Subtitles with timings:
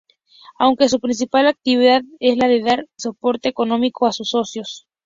[0.57, 4.87] Aunque su principal actividad es la de dar soporte económico a sus socios.